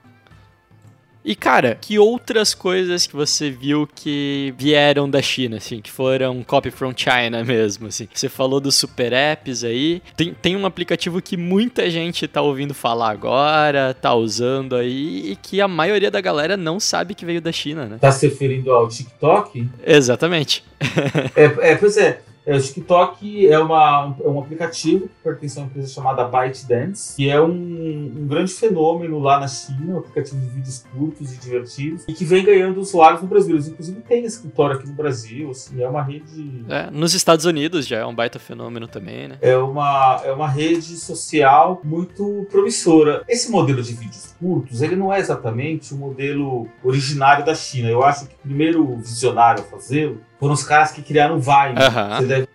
[1.24, 6.42] E cara, que outras coisas que você viu que vieram da China, assim, que foram
[6.42, 8.08] copy from China mesmo, assim?
[8.12, 10.02] Você falou dos super apps aí.
[10.16, 15.36] Tem, tem um aplicativo que muita gente tá ouvindo falar agora, tá usando aí, e
[15.36, 17.98] que a maioria da galera não sabe que veio da China, né?
[18.00, 19.68] Tá se referindo ao TikTok?
[19.86, 20.64] Exatamente.
[21.36, 22.20] é, é, pois é.
[22.44, 27.16] É, o TikTok é, uma, é um aplicativo que pertence a uma empresa chamada ByteDance,
[27.16, 31.36] que é um, um, grande fenômeno lá na China, um aplicativo de vídeos curtos e
[31.38, 33.54] divertidos, e que vem ganhando usuários no Brasil.
[33.54, 36.64] Eles, inclusive, tem escritório aqui no Brasil, assim, é uma rede...
[36.68, 39.38] É, nos Estados Unidos já é um baita fenômeno também, né?
[39.40, 43.22] É uma, é uma rede social muito promissora.
[43.28, 47.88] Esse modelo de vídeos curtos, ele não é exatamente o modelo originário da China.
[47.88, 51.78] Eu acho que o primeiro visionário a fazê-lo foram os caras que criaram o Vine.
[51.78, 52.16] Uhum.
[52.16, 52.48] Você deve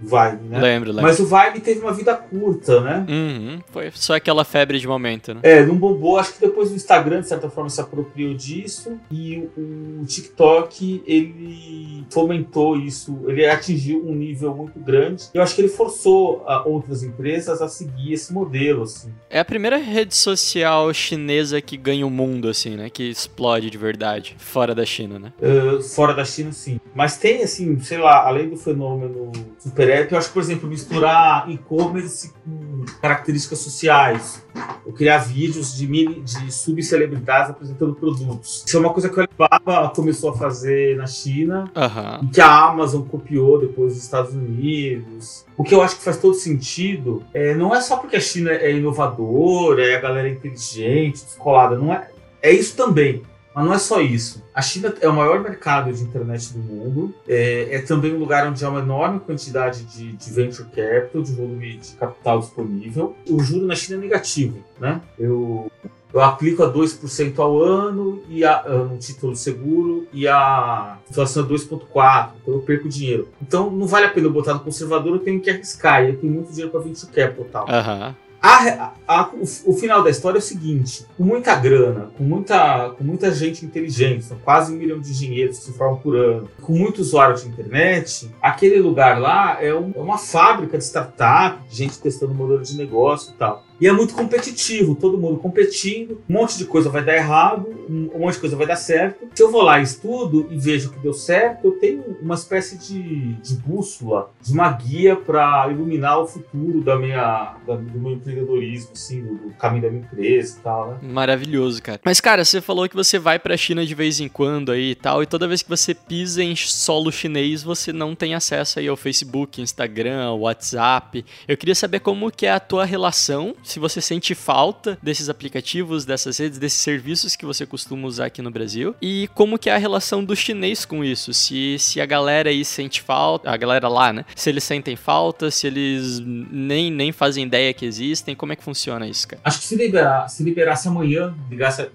[0.00, 0.60] Vibe, né?
[0.60, 1.02] Lembro, lembro.
[1.02, 3.06] Mas o Vibe teve uma vida curta, né?
[3.08, 3.58] Uhum.
[3.72, 5.40] Foi só aquela febre de momento, né?
[5.42, 6.18] É, não bombou.
[6.18, 8.98] Acho que depois o Instagram, de certa forma, se apropriou disso.
[9.10, 13.18] E o, TikTok, ele fomentou isso.
[13.26, 15.24] Ele atingiu um nível muito grande.
[15.34, 19.12] Eu acho que ele forçou a outras empresas a seguir esse modelo, assim.
[19.28, 22.88] É a primeira rede social chinesa que ganha o mundo, assim, né?
[22.88, 24.36] Que explode de verdade.
[24.38, 25.32] Fora da China, né?
[25.40, 26.80] Uh, fora da China, sim.
[26.94, 30.68] Mas tem, assim, sei lá, além do fenômeno super app, eu acho que, por exemplo,
[30.68, 34.42] misturar e-commerce com características sociais.
[34.84, 38.64] Eu criar vídeos de mini, de subcelebridades apresentando produtos.
[38.66, 42.26] Isso é uma coisa que a Alibaba começou a fazer na China uhum.
[42.26, 45.44] e que a Amazon copiou depois dos Estados Unidos.
[45.56, 48.50] O que eu acho que faz todo sentido é, não é só porque a China
[48.50, 52.08] é inovadora, é a galera inteligente, descolada, não é.
[52.40, 53.22] É isso também.
[53.58, 54.40] Mas não é só isso.
[54.54, 58.46] A China é o maior mercado de internet do mundo, é, é também um lugar
[58.46, 63.16] onde há uma enorme quantidade de, de, venture capital, de volume de capital disponível.
[63.28, 65.00] O juro na China é negativo, né?
[65.18, 65.72] Eu,
[66.14, 71.48] eu aplico a 2% ao ano e a, no título seguro e a inflação é
[71.48, 73.28] 2,4%, então eu perco dinheiro.
[73.42, 76.16] Então não vale a pena eu botar no conservador, eu tenho que arriscar, e eu
[76.16, 77.66] tenho muito dinheiro para venture capital tal.
[77.66, 78.14] Uhum.
[78.40, 82.90] A- a- o, o final da história é o seguinte: com muita grana, com muita,
[82.90, 86.48] com muita gente inteligente, são quase um milhão de engenheiros que se formam por ano,
[86.62, 91.58] com muito usuário de internet, aquele lugar lá é, um- é uma fábrica de startup,
[91.70, 93.64] gente testando modelo de negócio e tal.
[93.80, 98.18] E é muito competitivo, todo mundo competindo, um monte de coisa vai dar errado, um
[98.18, 99.28] monte de coisa vai dar certo.
[99.34, 103.34] Se eu vou lá estudo e vejo que deu certo, eu tenho uma espécie de,
[103.34, 108.90] de bússola, de uma guia para iluminar o futuro da minha, da- do meu empreendedorismo,
[108.92, 110.98] assim, do, do caminho da minha empresa e tal, né?
[111.02, 112.00] Maravilhoso, cara.
[112.04, 114.94] Mas, cara, você falou que você vai pra China de vez em quando aí e
[114.94, 118.88] tal, e toda vez que você pisa em solo chinês, você não tem acesso aí
[118.88, 121.24] ao Facebook, Instagram, WhatsApp.
[121.46, 126.04] Eu queria saber como que é a tua relação, se você sente falta desses aplicativos,
[126.04, 129.74] dessas redes, desses serviços que você costuma usar aqui no Brasil, e como que é
[129.74, 133.88] a relação do chinês com isso, se, se a galera aí sente falta, a galera
[133.88, 134.24] lá, né?
[134.34, 138.64] Se eles sentem falta, se eles nem, nem fazem ideia que existem, como é que
[138.64, 139.42] funciona isso, cara?
[139.44, 141.88] Acho que se, liberar, se liberasse amanhã, ligasse,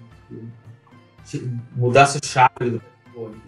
[1.76, 2.80] mudasse a chave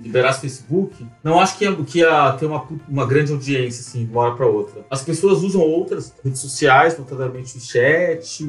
[0.00, 4.04] liberasse o Facebook, não acho que ia, que ia ter uma, uma grande audiência, assim,
[4.04, 4.84] de uma hora para outra.
[4.90, 8.42] As pessoas usam outras redes sociais, notadamente o chat,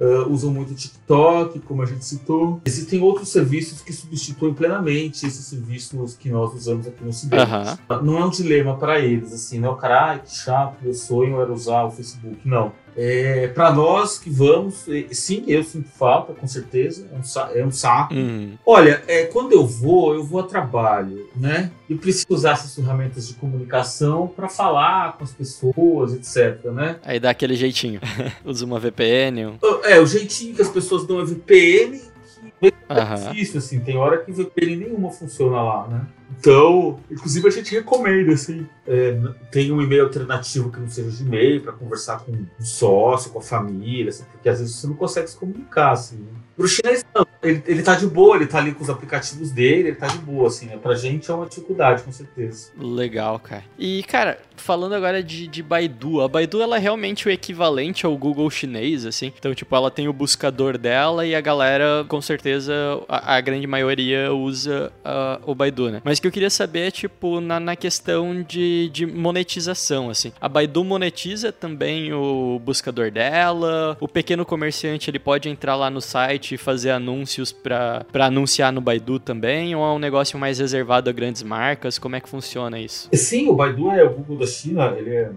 [0.00, 2.60] ah, usam muito o TikTok, como a gente citou.
[2.64, 7.42] Existem outros serviços que substituem plenamente esses serviços que nós usamos aqui no Ocidente.
[7.42, 7.78] Aham.
[8.02, 10.94] Não é um dilema para eles, assim, não é o cara, ai, que chato, meu
[10.94, 12.38] sonho era usar o Facebook.
[12.44, 12.72] Não.
[12.96, 17.64] É, para nós que vamos, sim, eu sinto falta, com certeza, é um, sa- é
[17.64, 18.12] um saco.
[18.14, 18.52] Uhum.
[18.66, 21.70] Olha, é, quando eu vou, eu vou a trabalho, né?
[21.88, 26.96] E preciso usar essas ferramentas de comunicação para falar com as pessoas, etc, né?
[27.02, 28.00] Aí dá aquele jeitinho.
[28.44, 29.46] Usa uma VPN.
[29.46, 32.00] um- É, o jeitinho que as pessoas dão é VPN,
[33.16, 36.06] difícil, assim, tem hora que VPN nenhuma funciona lá, né?
[36.38, 39.18] Então, inclusive a gente recomenda, assim, é,
[39.50, 43.38] tem um e-mail alternativo que não seja de e-mail para conversar com um sócio, com
[43.38, 46.16] a família, assim, porque às vezes você não consegue se comunicar, assim.
[46.16, 46.41] Né?
[46.56, 49.88] Pro chinês, não, ele, ele tá de boa, ele tá ali com os aplicativos dele,
[49.88, 50.76] ele tá de boa, assim, né?
[50.76, 52.70] Pra gente é uma dificuldade, com certeza.
[52.78, 53.64] Legal, cara.
[53.78, 58.16] E, cara, falando agora de, de Baidu, a Baidu ela é realmente o equivalente ao
[58.16, 59.32] Google chinês, assim.
[59.38, 62.74] Então, tipo, ela tem o buscador dela e a galera, com certeza,
[63.08, 66.02] a, a grande maioria usa ah, o Baidu, né?
[66.04, 70.32] Mas o que eu queria saber é, tipo, na, na questão de, de monetização, assim.
[70.40, 76.00] A Baidu monetiza também o buscador dela, o pequeno comerciante ele pode entrar lá no
[76.00, 81.08] site e fazer anúncios pra anunciar no Baidu também, ou é um negócio mais reservado
[81.08, 81.98] a grandes marcas?
[81.98, 83.08] Como é que funciona isso?
[83.12, 85.30] Sim, o Baidu é o Google da China, ele é.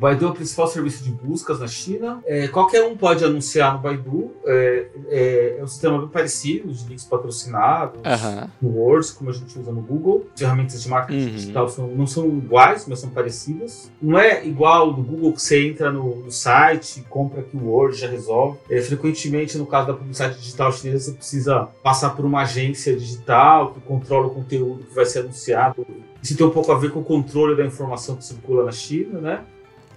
[0.00, 2.22] O Baidu é o principal serviço de buscas na China.
[2.24, 4.30] É, qualquer um pode anunciar no Baidu.
[4.46, 8.48] É, é, é um sistema bem parecido, de links patrocinados, Aham.
[8.62, 10.24] no Words, como a gente usa no Google.
[10.34, 11.30] Ferramentas de marketing Uhum.
[11.34, 13.92] digital são, não são iguais, mas são parecidas.
[14.00, 17.98] Não é igual do Google que você entra no, no site, compra aqui o Word,
[17.98, 18.56] já resolve.
[18.70, 23.74] É, frequentemente, no caso da publicidade digital chinesa, você precisa passar por uma agência digital
[23.74, 25.86] que controla o conteúdo que vai ser anunciado.
[26.22, 29.20] Isso tem um pouco a ver com o controle da informação que circula na China,
[29.20, 29.44] né?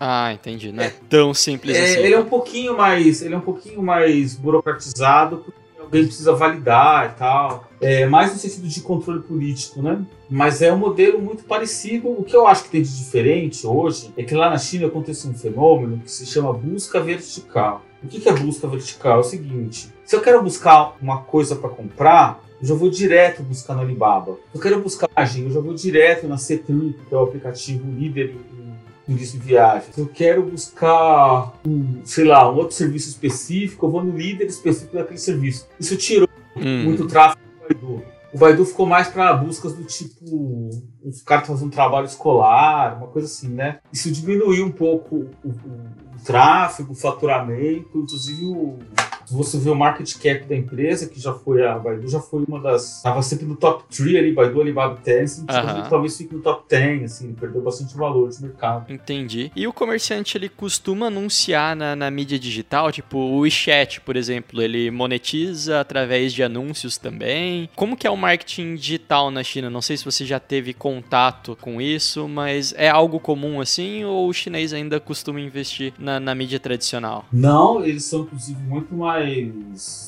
[0.06, 0.70] Ah, entendi.
[0.74, 2.00] Não é, tão simples É, assim.
[2.00, 7.06] ele é um pouquinho mais, ele é um pouquinho mais burocratizado, porque alguém precisa validar
[7.06, 7.70] e tal.
[7.80, 10.02] É, mais no sentido de controle político, né?
[10.30, 12.10] Mas é um modelo muito parecido.
[12.10, 15.26] O que eu acho que tem de diferente hoje é que lá na China acontece
[15.26, 17.82] um fenômeno que se chama busca vertical.
[18.04, 19.18] O que é busca vertical?
[19.18, 23.42] É o seguinte: se eu quero buscar uma coisa para comprar, eu já vou direto
[23.42, 24.34] buscar no Alibaba.
[24.52, 28.36] Se eu quero buscar eu já vou direto na C-Trip, que é o aplicativo líder
[28.58, 28.63] em
[29.06, 29.94] turismo e viagens.
[29.96, 34.46] Se eu quero buscar, um, sei lá, um outro serviço específico, eu vou no líder
[34.46, 35.68] específico daquele serviço.
[35.80, 36.84] Isso tirou Hum.
[36.84, 38.04] muito tráfego do Baidu.
[38.34, 40.70] O Baidu ficou mais para buscas do tipo
[41.04, 43.80] os caras fazendo um trabalho escolar, uma coisa assim, né?
[43.92, 48.80] Isso diminuiu um pouco o, o- o tráfego, o faturamento, inclusive o,
[49.26, 52.44] se você vê o market cap da empresa, que já foi a Baidu, já foi
[52.48, 52.98] uma das.
[52.98, 55.88] Estava sempre no top 3 ali, Baidu, Alibaba e Tencent, Aham.
[55.90, 58.92] talvez fique no top 10, assim, ele perdeu bastante valor de mercado.
[58.92, 59.52] Entendi.
[59.56, 64.62] E o comerciante, ele costuma anunciar na, na mídia digital, tipo o WeChat, por exemplo,
[64.62, 67.70] ele monetiza através de anúncios também.
[67.76, 69.70] Como que é o marketing digital na China?
[69.70, 74.28] Não sei se você já teve contato com isso, mas é algo comum assim ou
[74.28, 77.26] o chinês ainda costuma investir na, na mídia tradicional?
[77.32, 79.13] Não, eles são inclusive muito mais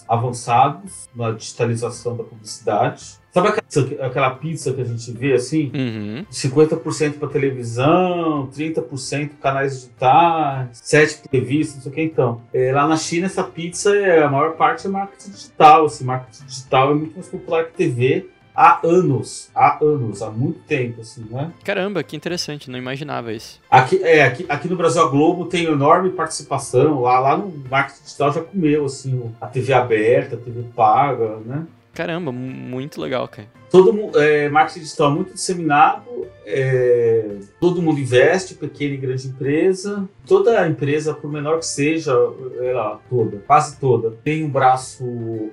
[0.08, 3.20] avançados na digitalização da publicidade.
[3.32, 5.70] Sabe aquela, aquela pizza que a gente vê assim?
[5.76, 6.26] Uhum.
[6.32, 12.42] 50% para televisão, 30% canais digitais, 7 revistas, não sei o que então.
[12.54, 16.46] É, lá na China essa pizza é a maior parte é marketing digital, assim, marketing
[16.46, 21.26] digital é muito mais popular que TV há anos, há anos, há muito tempo, assim,
[21.30, 21.52] né?
[21.64, 23.60] Caramba, que interessante, não imaginava isso.
[23.70, 28.04] Aqui, é, aqui, aqui no Brasil a Globo tem enorme participação, lá, lá no marketing
[28.04, 31.66] digital já comeu, assim, a TV aberta, a TV paga, né?
[31.96, 33.48] Caramba, mu- muito legal, cara.
[33.72, 36.04] Todo mundo, é, marketing digital muito disseminado,
[36.46, 40.08] é, todo mundo investe, pequena e grande empresa.
[40.26, 42.14] Toda empresa, por menor que seja,
[42.62, 45.04] ela toda, quase toda, tem um braço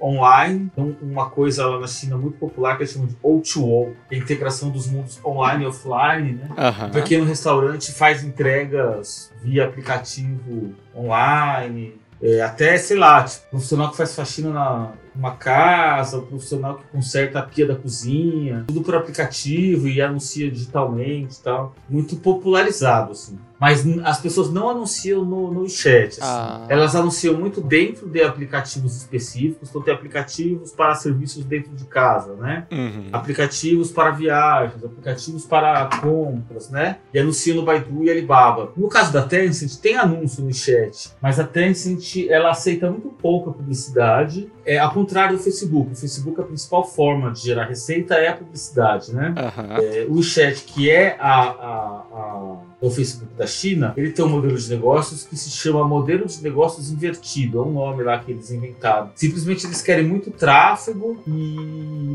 [0.01, 0.69] online.
[0.73, 4.19] Então, uma coisa lá na China muito popular que eles chamam de O2O, que é
[4.19, 6.49] a integração dos mundos online e offline, né?
[6.57, 6.87] Aham.
[6.89, 11.95] Um pequeno restaurante faz entregas via aplicativo online.
[12.23, 16.85] é, até, sei lá, tipo, profissional que faz faxina na uma casa, o profissional que
[16.91, 21.75] conserta a pia da cozinha, tudo por aplicativo e anuncia digitalmente e tal.
[21.89, 23.39] Muito popularizado, assim.
[23.63, 26.21] Mas as pessoas não anunciam no, no chat.
[26.21, 26.21] assim.
[26.21, 26.67] Ah.
[26.69, 29.69] Elas anunciam muito dentro de aplicativos específicos.
[29.69, 32.67] Então tem aplicativos para serviços dentro de casa, né?
[32.73, 33.11] Uhum.
[33.13, 36.99] aplicativos para viagens, aplicativos para compras, né?
[37.15, 38.73] E anuncia no Baidu e Alibaba.
[38.77, 43.53] No caso da Tencent, tem anúncio no chat, mas a Tencent ela aceita muito pouca
[43.53, 44.51] publicidade.
[44.65, 45.93] É ao contrário do Facebook.
[45.93, 49.35] O Facebook a principal forma de gerar receita é a publicidade, né?
[49.37, 49.77] Aham.
[49.79, 54.29] É, o WeChat, que é a, a- a- o Facebook da China, ele tem um
[54.29, 57.59] modelo de negócios que se chama modelo de negócios invertido.
[57.59, 59.11] É um nome lá que eles inventaram.
[59.15, 61.57] Simplesmente eles querem muito tráfego e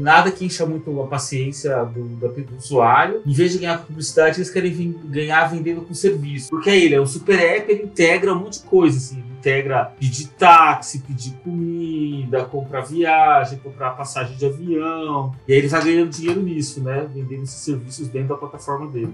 [0.01, 3.21] nada que encha muito a paciência do, da- do usuário.
[3.25, 6.49] Em vez de ganhar com publicidade, eles querem vin- ganhar vendendo com serviço.
[6.49, 9.23] Porque é ele, é um super app, ele integra um monte de coisa, assim.
[9.37, 15.33] Integra pedir táxi, pedir comida, comprar viagem, comprar passagem de avião.
[15.47, 17.07] E aí ele vai ganhando dinheiro nisso, né?
[17.13, 19.13] Vendendo esses serviços dentro da plataforma dele.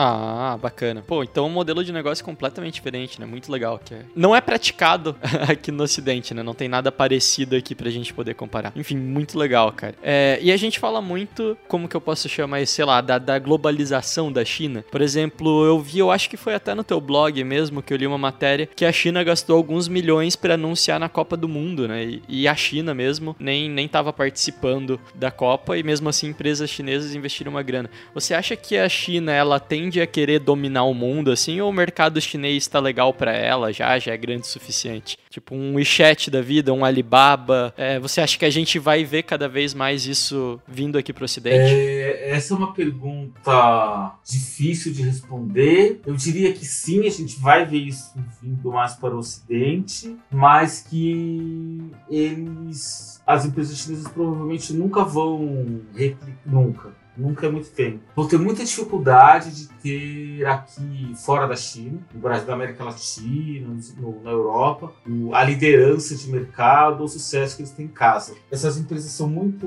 [0.00, 1.02] Ah, bacana.
[1.04, 3.26] Pô, então um modelo de negócio completamente diferente, né?
[3.26, 3.80] Muito legal.
[3.84, 5.16] Que é- Não é praticado
[5.50, 6.40] aqui no Ocidente, né?
[6.40, 8.72] Não tem nada parecido aqui pra gente poder comparar.
[8.76, 9.96] Enfim, muito legal, cara.
[10.00, 13.18] É, e a gente fala muito, como que eu posso chamar isso, sei lá, da,
[13.18, 14.84] da globalização da China.
[14.88, 17.96] Por exemplo, eu vi, eu acho que foi até no teu blog mesmo, que eu
[17.96, 21.88] li uma matéria, que a China gastou alguns milhões pra anunciar na Copa do Mundo,
[21.88, 22.04] né?
[22.04, 26.70] E, e a China mesmo nem, nem tava participando da Copa, e mesmo assim empresas
[26.70, 27.90] chinesas investiram uma grana.
[28.14, 31.72] Você acha que a China ela tende a querer dominar o mundo assim ou o
[31.72, 35.16] mercado chinês está legal pra ela já, já é grande o suficiente?
[35.30, 37.72] Tipo um WeChat da vida, um Alibaba.
[37.76, 41.24] É, você acha que a gente vai ver cada vez mais isso vindo aqui pro
[41.24, 41.72] Ocidente?
[41.72, 46.00] É, essa é uma pergunta difícil de responder.
[46.06, 50.82] Eu diria que sim, a gente vai ver isso vindo mais para o Ocidente, mas
[50.88, 56.92] que eles, as empresas chinesas provavelmente nunca vão replicar, nunca.
[57.18, 57.98] Nunca é muito tempo.
[58.14, 63.76] Vão ter muita dificuldade de ter aqui fora da China, no Brasil, da América Latina,
[63.98, 64.92] no- na Europa,
[65.32, 68.34] a liderança de mercado, o sucesso que eles têm em casa.
[68.50, 69.66] Essas empresas são muito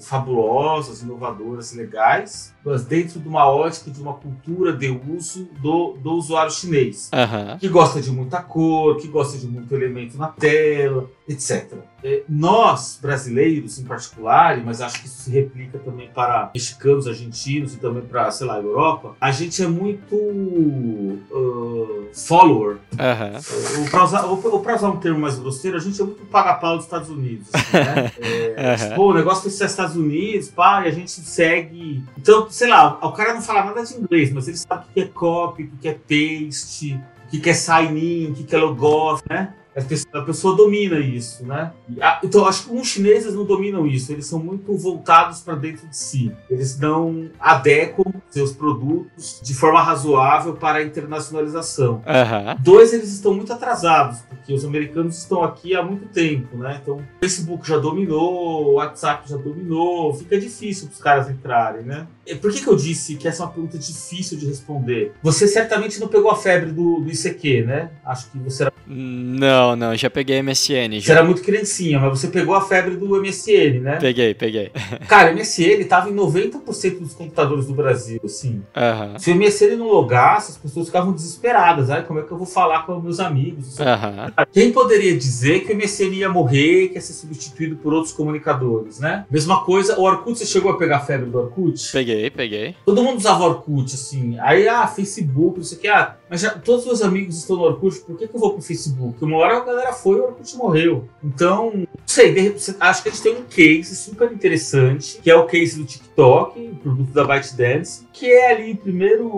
[0.00, 6.12] fabulosas, inovadoras, legais, mas dentro de uma ótica de uma cultura de uso do, do
[6.12, 7.56] usuário chinês Aham.
[7.58, 11.74] que gosta de muita cor, que gosta de muito elemento na tela, etc.
[12.02, 17.74] É, Nós, brasileiros em particular, mas acho que isso se replica também para mexicanos, argentinos
[17.74, 22.78] e também para, sei lá, Europa, a gente é muito uh, follower.
[22.98, 23.32] Aham.
[23.78, 26.86] Ou para usar, ou, usar um termo mais grosseiro, a gente é muito paga-pau dos
[26.86, 27.48] Estados Unidos.
[27.52, 28.10] assim, né?
[28.56, 28.94] É, Aham.
[28.96, 32.02] Pô, o negócio foi ser Estados Unidos, pá, e a gente segue.
[32.18, 35.00] Então, sei lá, o cara não fala nada de inglês, mas ele sabe o que
[35.00, 39.54] é copy, o que é paste, o que é sign-in, o que é logout, né?
[39.76, 41.72] A pessoa, domina isso, né?
[42.00, 44.12] Ah, então, acho que os chineses não dominam isso.
[44.12, 46.32] Eles são muito voltados para dentro de si.
[46.50, 52.02] Eles não adequam seus produtos de forma razoável para a internacionalização.
[52.06, 52.56] Aham.
[52.60, 56.80] Dois, eles estão muito atrasados, porque os americanos estão aqui há muito tempo, né?
[56.82, 61.82] Então, o Facebook já dominou, o WhatsApp já dominou, fica difícil para os caras entrarem,
[61.82, 62.06] né?
[62.40, 65.12] Por que, que eu disse que essa é uma pergunta difícil de responder?
[65.22, 67.90] Você certamente não pegou a febre do, do ICQ, né?
[68.04, 70.90] Acho que você era, Não, não, já peguei MSN.
[70.94, 71.14] você Já.
[71.14, 73.96] era muito criancinha, mas você pegou a febre do MSN, né?
[74.00, 74.70] Peguei, peguei.
[75.08, 78.62] Cara, o MSN estava em 90% dos computadores do Brasil, assim.
[78.76, 79.18] Aham.
[79.18, 81.90] Se o MSN não logasse, as pessoas ficavam desesperadas.
[81.90, 83.78] Ai, como é que eu vou falar com meus amigos?
[83.80, 84.32] Aham.
[84.52, 88.98] Quem poderia dizer que o MSN ia morrer, que ia ser substituído por outros comunicadores,
[89.00, 89.24] né?
[89.30, 91.90] Mesma coisa, o Orkut, você chegou a pegar a febre do Orkut?
[91.92, 92.74] Peguei, peguei.
[92.84, 94.38] Todo mundo usava Orkut, assim.
[94.40, 95.88] Aí, ah, Facebook, não sei o que.
[95.88, 98.52] Ah, mas já, todos os meus amigos estão no Orkut, por que, que eu vou
[98.52, 99.22] pro Facebook?
[99.24, 101.08] Uma hora a galera foi e o Orkut morreu.
[101.22, 105.46] Então, não sei, acho que a gente tem um case super interessante, que é o
[105.46, 109.30] case do TikTok, produto da ByteDance, que é ali, primeiro,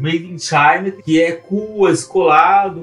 [0.00, 1.92] made in China, que é cool, é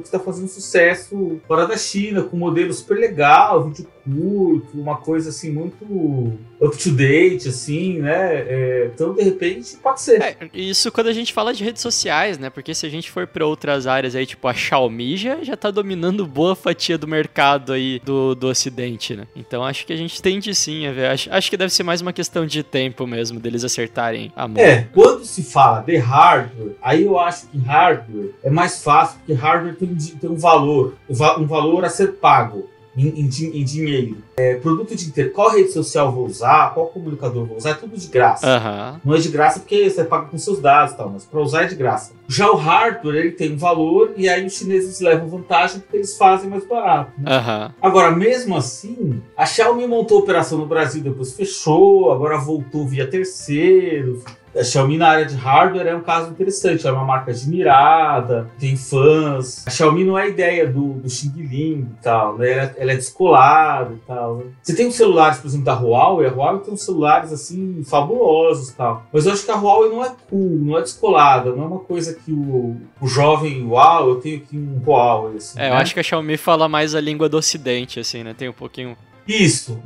[0.01, 4.97] que está fazendo sucesso fora da China, com um modelo super legal, vídeo curto, uma
[4.97, 8.35] coisa assim muito up to date, assim, né?
[8.47, 10.21] É, então, de repente, pode ser.
[10.21, 12.49] É, isso quando a gente fala de redes sociais, né?
[12.49, 15.71] Porque se a gente for para outras áreas aí, tipo a Xiaomi já, já tá
[15.71, 19.27] dominando boa fatia do mercado aí do, do ocidente, né?
[19.35, 21.07] Então acho que a gente tende sim a ver.
[21.07, 24.61] Acho, acho que deve ser mais uma questão de tempo mesmo, deles acertarem a mão.
[24.61, 29.33] É, quando se fala de hardware, aí eu acho que hardware é mais fácil, porque
[29.33, 34.17] hardware tem, tem um valor, um valor a ser pago em, em, em dinheiro.
[34.37, 37.97] É, produto de internet, qual rede social vou usar, qual comunicador vou usar, é tudo
[37.97, 38.47] de graça.
[38.47, 38.99] Uhum.
[39.05, 41.63] Não é de graça porque você paga com seus dados e tal, mas para usar
[41.63, 42.13] é de graça.
[42.27, 46.17] Já o hardware, ele tem um valor e aí os chineses levam vantagem porque eles
[46.17, 47.11] fazem mais barato.
[47.17, 47.37] Né?
[47.37, 47.73] Uhum.
[47.81, 54.23] Agora, mesmo assim, a Xiaomi montou operação no Brasil, depois fechou, agora voltou via terceiro.
[54.55, 58.75] A Xiaomi na área de hardware é um caso interessante, é uma marca admirada, tem
[58.75, 59.65] fãs.
[59.67, 62.51] A Xiaomi não é a ideia do, do Xing Ling e tal, né?
[62.51, 64.37] ela, ela é descolada e tal.
[64.37, 64.45] Né?
[64.61, 68.69] Você tem os celulares, por exemplo, da Huawei, a Huawei tem uns celulares assim, fabulosos
[68.69, 69.05] e tal.
[69.11, 71.79] Mas eu acho que a Huawei não é cool, não é descolada, não é uma
[71.79, 75.37] coisa que o, o jovem, uau, eu tenho aqui um Huawei.
[75.37, 75.69] Assim, é, né?
[75.69, 78.33] eu acho que a Xiaomi fala mais a língua do ocidente, assim, né?
[78.37, 78.95] Tem um pouquinho...
[79.27, 79.81] Isso,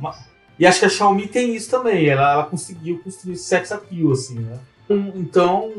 [0.58, 2.06] e acho que a Xiaomi tem isso também.
[2.06, 4.58] Ela, ela conseguiu construir sex appeal, assim, né?
[5.14, 5.70] Então,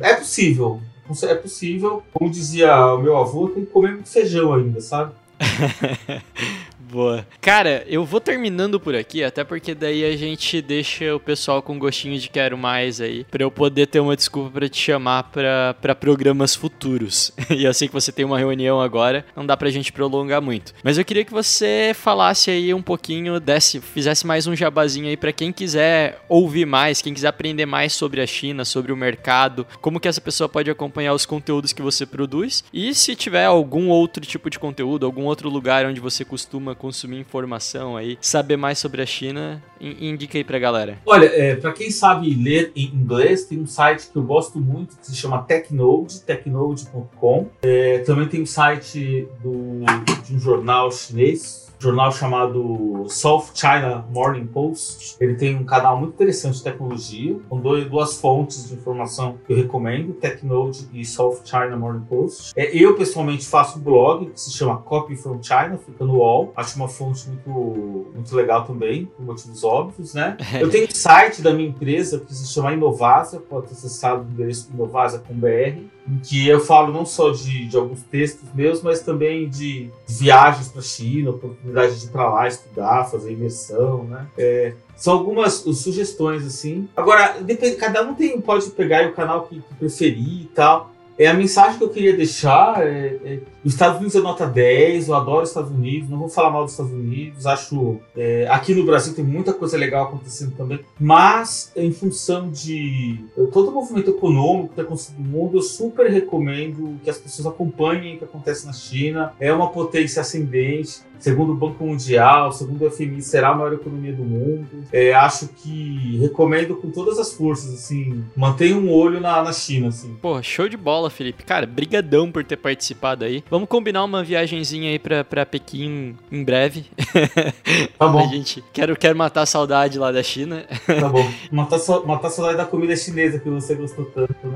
[0.00, 0.80] é possível.
[1.24, 2.02] É possível.
[2.12, 5.12] Como dizia o meu avô, tem que comer muito feijão ainda, sabe?
[6.92, 7.26] Boa.
[7.40, 11.78] Cara, eu vou terminando por aqui, até porque daí a gente deixa o pessoal com
[11.78, 15.94] gostinho de quero mais aí, pra eu poder ter uma desculpa para te chamar pra
[15.98, 17.32] programas futuros.
[17.48, 20.74] e eu sei que você tem uma reunião agora, não dá pra gente prolongar muito.
[20.84, 25.16] Mas eu queria que você falasse aí um pouquinho, desse, fizesse mais um jabazinho aí
[25.16, 29.66] para quem quiser ouvir mais, quem quiser aprender mais sobre a China, sobre o mercado,
[29.80, 33.88] como que essa pessoa pode acompanhar os conteúdos que você produz e se tiver algum
[33.88, 38.76] outro tipo de conteúdo, algum outro lugar onde você costuma consumir informação aí, saber mais
[38.80, 40.98] sobre a China, indica aí pra galera.
[41.06, 44.96] Olha, é, para quem sabe ler em inglês, tem um site que eu gosto muito
[44.96, 47.48] que se chama Technode, technode.com.
[47.62, 49.84] É, também tem um site do,
[50.24, 55.16] de um jornal chinês jornal chamado South China Morning Post.
[55.20, 59.52] Ele tem um canal muito interessante de tecnologia, com dois, duas fontes de informação que
[59.52, 62.52] eu recomendo, Technode e South China Morning Post.
[62.54, 66.52] É, eu, pessoalmente, faço um blog que se chama Copy from China, fica no UOL.
[66.56, 70.36] Acho uma fonte muito, muito legal também, por motivos óbvios, né?
[70.60, 74.30] Eu tenho um site da minha empresa que se chama Inovasa, pode ser acessado no
[74.30, 79.48] endereço inovasa.br em que eu falo não só de, de alguns textos meus, mas também
[79.48, 84.26] de viagens para a China, oportunidade de ir para lá estudar, fazer imersão, né?
[84.36, 86.88] É, são algumas sugestões assim.
[86.96, 87.36] Agora,
[87.78, 90.91] cada um tem, pode pegar o canal que, que preferir e tal.
[91.18, 95.08] É, a mensagem que eu queria deixar é, é os Estados Unidos é nota 10,
[95.08, 98.00] eu adoro os Estados Unidos, não vou falar mal dos Estados Unidos, acho.
[98.16, 103.70] É, aqui no Brasil tem muita coisa legal acontecendo também, mas em função de todo
[103.70, 108.16] o movimento econômico que está acontecendo no mundo, eu super recomendo que as pessoas acompanhem
[108.16, 109.32] o que acontece na China.
[109.38, 114.12] É uma potência ascendente, segundo o Banco Mundial, segundo o FMI, será a maior economia
[114.12, 114.66] do mundo.
[114.92, 119.88] É, acho que recomendo com todas as forças, assim, mantenha um olho na, na China,
[119.88, 120.16] assim.
[120.20, 121.44] Pô, show de bola, Felipe.
[121.44, 123.44] Cara, brigadão por ter participado aí.
[123.48, 126.86] Vamos combinar uma viagenzinha aí pra, pra Pequim em breve.
[127.98, 128.18] Tá bom.
[128.18, 130.64] a gente, quero, quero matar a saudade lá da China.
[130.86, 131.24] Tá bom.
[131.52, 134.34] Matar, matar a saudade da comida chinesa que você gostou tanto.
[134.42, 134.52] Né?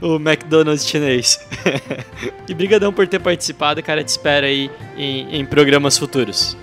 [0.00, 1.38] o McDonald's chinês.
[2.48, 4.02] e brigadão por ter participado, cara.
[4.02, 6.56] Te espero aí em, em programas futuros.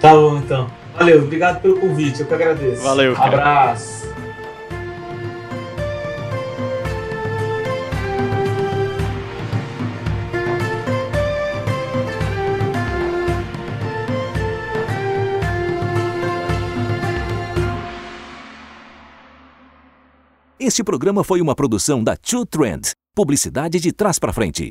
[0.00, 0.70] Tá bom, então.
[0.94, 2.82] Valeu, obrigado pelo convite, eu que agradeço.
[2.82, 3.28] Valeu, cara.
[3.28, 4.02] Abraço.
[20.64, 24.70] Este programa foi uma produção da Two Trend, publicidade de trás para frente.